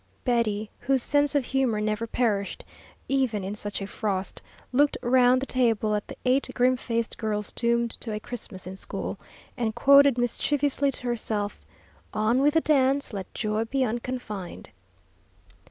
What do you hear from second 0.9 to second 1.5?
sense of